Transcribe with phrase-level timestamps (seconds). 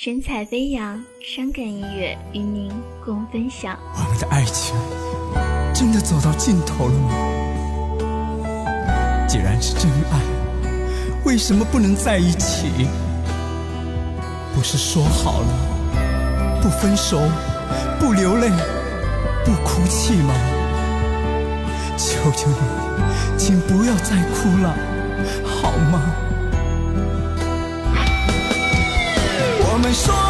[0.00, 2.70] 神采飞扬，伤感音乐与您
[3.04, 3.76] 共分享。
[3.96, 4.76] 我们的爱情
[5.74, 7.10] 真的走到尽头了吗？
[9.26, 10.20] 既然是真爱，
[11.24, 12.86] 为什么不能在一起？
[14.54, 15.48] 不是说好了
[16.62, 17.20] 不分手、
[17.98, 18.50] 不流泪、
[19.44, 20.32] 不哭泣吗？
[21.96, 22.56] 求求你，
[23.36, 24.76] 请不要再哭了，
[25.44, 26.00] 好吗？
[29.88, 30.27] 们说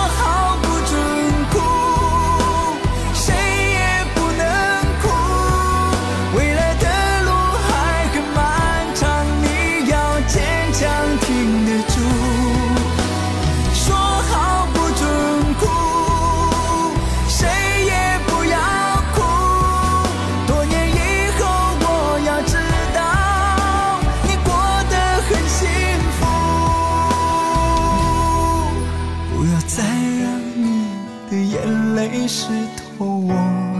[32.29, 33.33] 湿透我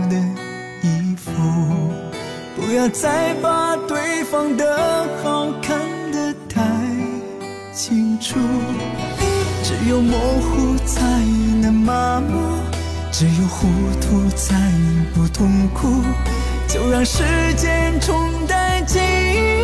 [0.09, 0.17] 的
[0.81, 1.31] 衣服，
[2.55, 5.77] 不要再把对方的好看
[6.11, 6.59] 得太
[7.71, 8.39] 清楚。
[9.61, 10.99] 只有模糊才
[11.61, 12.57] 能麻木，
[13.11, 13.67] 只有糊
[14.01, 16.01] 涂才能不痛苦。
[16.67, 17.23] 就让时
[17.55, 19.61] 间冲淡记忆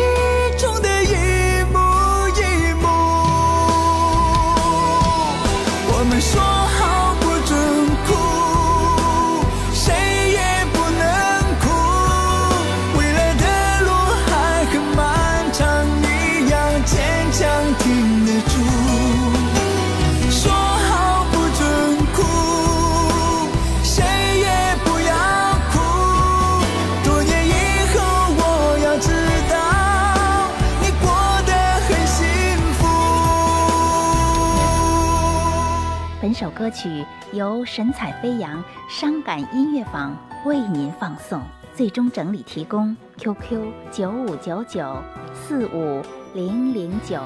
[36.38, 41.40] 首歌曲由神采飞扬伤感音乐坊为您放送，
[41.74, 45.02] 最终整理提供 QQ 九五九九
[45.32, 46.02] 四五
[46.34, 47.22] 零零九。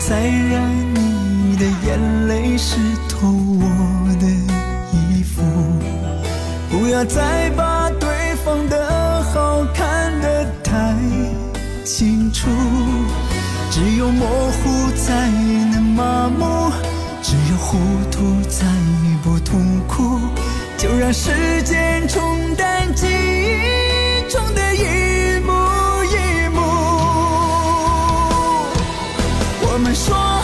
[0.00, 2.76] 再让你的眼泪湿
[3.08, 4.26] 透我的
[4.92, 5.42] 衣服，
[6.70, 8.08] 不要再把对
[8.44, 10.96] 方的好看得太
[11.84, 12.48] 清楚。
[13.70, 15.30] 只有模糊才
[15.70, 16.72] 能麻木，
[17.22, 17.78] 只有糊
[18.10, 18.66] 涂才
[19.22, 20.18] 不痛苦。
[20.76, 22.92] 就让时间冲淡
[29.80, 30.39] 们说